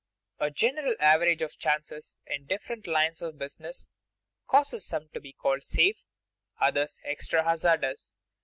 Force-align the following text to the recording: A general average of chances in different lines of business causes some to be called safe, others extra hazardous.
A 0.39 0.49
general 0.49 0.95
average 0.99 1.43
of 1.43 1.59
chances 1.59 2.19
in 2.25 2.47
different 2.47 2.87
lines 2.87 3.21
of 3.21 3.37
business 3.37 3.91
causes 4.47 4.83
some 4.83 5.09
to 5.09 5.19
be 5.21 5.31
called 5.33 5.63
safe, 5.63 6.07
others 6.59 6.97
extra 7.03 7.43
hazardous. 7.43 8.15